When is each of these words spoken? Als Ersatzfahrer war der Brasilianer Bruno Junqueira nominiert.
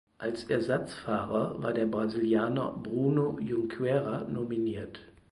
Als 0.17 0.45
Ersatzfahrer 0.45 1.61
war 1.61 1.73
der 1.73 1.85
Brasilianer 1.85 2.71
Bruno 2.71 3.37
Junqueira 3.39 4.23
nominiert. 4.23 4.99